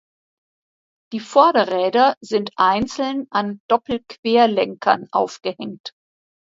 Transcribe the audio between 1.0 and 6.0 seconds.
Die Vorderräder sind einzeln an Doppelquerlenkern aufgehängt.